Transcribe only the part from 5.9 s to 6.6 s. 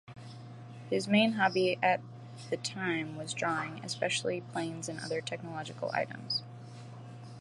items.